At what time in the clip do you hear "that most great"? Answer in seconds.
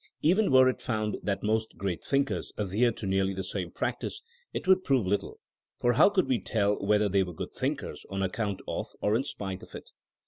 1.21-2.03